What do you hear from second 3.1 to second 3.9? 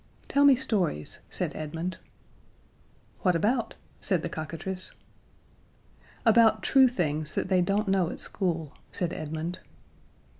"What about?"